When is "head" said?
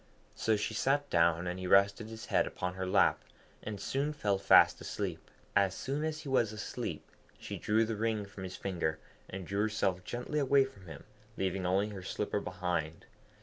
2.25-2.47